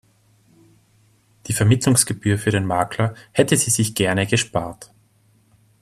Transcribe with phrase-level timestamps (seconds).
[1.45, 4.91] Die Vermittlungsgebühr für den Makler hätte sie sich gerne gespart.